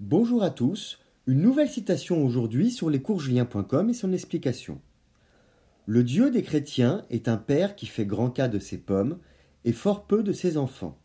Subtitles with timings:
[0.00, 4.80] Bonjour à tous, une nouvelle citation aujourd'hui sur lescoursjulien.com et son explication.
[5.84, 9.18] Le Dieu des chrétiens est un père qui fait grand cas de ses pommes
[9.66, 10.98] et fort peu de ses enfants.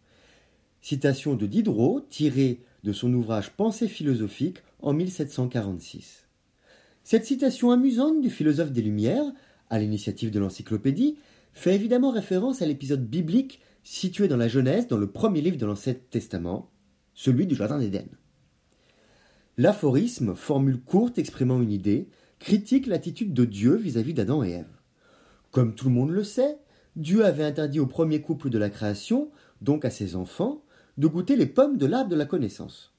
[0.80, 6.30] Citation de Diderot tirée de son ouvrage Pensée philosophique en 1746.
[7.04, 9.30] Cette citation amusante du philosophe des Lumières,
[9.70, 11.18] à l'initiative de l'encyclopédie,
[11.52, 15.66] fait évidemment référence à l'épisode biblique situé dans la Genèse dans le premier livre de
[15.66, 16.72] l'Ancien Testament,
[17.14, 18.08] celui du Jardin d'Éden.
[19.58, 24.82] L'aphorisme, formule courte exprimant une idée, critique l'attitude de Dieu vis-à-vis d'Adam et Ève.
[25.52, 26.58] Comme tout le monde le sait,
[26.98, 29.32] Dieu avait interdit au premier couple de la création,
[29.62, 30.62] donc à ses enfants,
[30.98, 32.94] de goûter les pommes de l'arbre de la connaissance.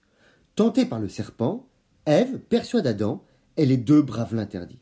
[0.55, 1.69] Tentée par le serpent,
[2.07, 3.23] Ève persuade Adam
[3.59, 4.79] et les deux bravent l'interdit.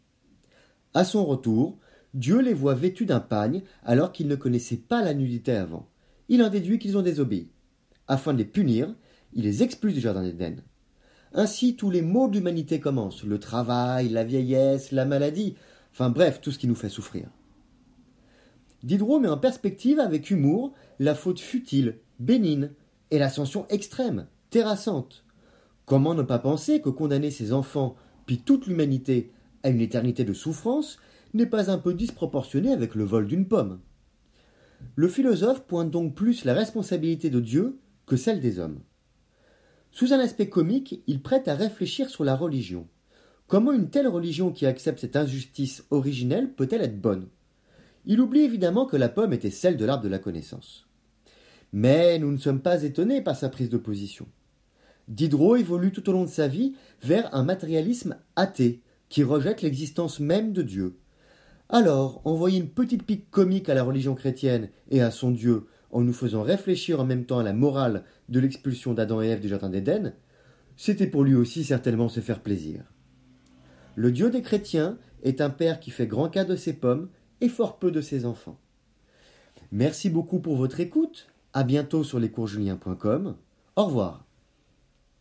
[0.95, 1.79] À son retour,
[2.13, 5.89] Dieu les voit vêtus d'un pagne alors qu'ils ne connaissaient pas la nudité avant.
[6.29, 7.51] Il en déduit qu'ils ont désobéi.
[8.07, 8.95] Afin de les punir,
[9.33, 10.63] il les expulse du jardin d'Éden.
[11.35, 15.57] Ainsi, tous les maux de l'humanité commencent le travail, la vieillesse, la maladie,
[15.93, 17.29] enfin bref, tout ce qui nous fait souffrir.
[18.85, 22.71] Diderot met en perspective avec humour la faute futile, bénigne,
[23.11, 25.25] et l'ascension extrême, terrassante.
[25.87, 30.33] Comment ne pas penser que condamner ses enfants, puis toute l'humanité, à une éternité de
[30.33, 30.99] souffrance
[31.33, 33.81] n'est pas un peu disproportionné avec le vol d'une pomme?
[34.97, 38.81] Le philosophe pointe donc plus la responsabilité de Dieu que celle des hommes.
[39.95, 42.89] Sous un aspect comique, il prête à réfléchir sur la religion.
[43.47, 47.29] Comment une telle religion qui accepte cette injustice originelle peut-elle être bonne?
[48.05, 50.89] Il oublie évidemment que la pomme était celle de l'arbre de la connaissance.
[51.73, 54.27] Mais nous ne sommes pas étonnés par sa prise de position.
[55.07, 60.19] Diderot évolue tout au long de sa vie vers un matérialisme athée, qui rejette l'existence
[60.19, 60.99] même de Dieu.
[61.69, 66.03] Alors, envoyer une petite pique comique à la religion chrétienne et à son Dieu en
[66.03, 69.49] nous faisant réfléchir en même temps à la morale de l'expulsion d'Adam et Ève du
[69.49, 70.13] Jardin d'Éden,
[70.77, 72.83] c'était pour lui aussi certainement se faire plaisir.
[73.95, 77.09] Le Dieu des chrétiens est un père qui fait grand cas de ses pommes
[77.41, 78.59] et fort peu de ses enfants.
[79.71, 81.29] Merci beaucoup pour votre écoute.
[81.53, 83.37] À bientôt sur lescoursjulien.com.
[83.77, 84.25] Au revoir.